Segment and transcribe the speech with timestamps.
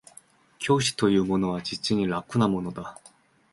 [0.57, 2.99] 教師というものは実に楽なものだ